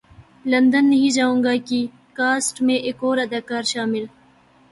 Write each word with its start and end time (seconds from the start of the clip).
London 0.45 0.85
نہیں 0.89 1.09
جاں 1.09 1.33
گا 1.43 1.53
کی 1.65 1.81
کاسٹ 2.13 2.61
میں 2.61 2.75
ایک 2.77 3.03
اور 3.03 3.17
اداکار 3.17 3.63
شامل 3.63 4.05